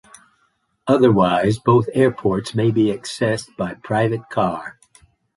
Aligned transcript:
Otherwise 0.87 1.59
both 1.59 1.87
airports 1.93 2.55
may 2.55 2.71
be 2.71 2.85
accessed 2.85 3.55
by 3.55 3.75
private 3.75 4.27
car. 4.31 4.79